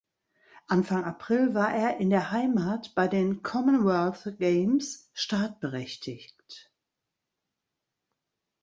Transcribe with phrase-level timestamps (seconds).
[0.67, 6.73] Anfang April war er in der Heimat bei den Commonwealth Games startberechtigt.